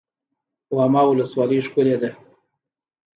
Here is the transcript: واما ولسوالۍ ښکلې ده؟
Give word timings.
واما 0.75 1.01
ولسوالۍ 1.05 1.59
ښکلې 1.65 1.95
ده؟ 2.01 2.09